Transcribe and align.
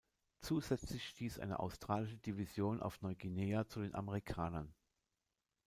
Zusätzlich 0.41 1.07
stieß 1.09 1.37
eine 1.37 1.59
australische 1.59 2.17
Division 2.17 2.81
auf 2.81 3.03
Neuguinea 3.03 3.67
zu 3.67 3.81
den 3.81 3.93
Amerikanern. 3.93 4.73